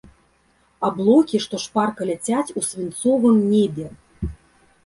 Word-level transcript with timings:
Аблокі, 0.89 1.41
што 1.45 1.59
шпарка 1.65 2.01
ляцяць 2.11 2.53
у 2.63 2.65
свінцовым 2.71 3.37
небе. 3.53 3.85